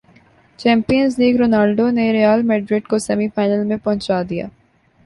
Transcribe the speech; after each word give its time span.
champions 0.59 1.17
league Ronaldo 1.19 1.89
نے 1.89 2.11
Real 2.13 2.41
Madrid 2.43 2.87
کوسیمی 2.87 3.27
final 3.35 3.65
میں 3.67 3.77
پہنچادیا 3.83 4.47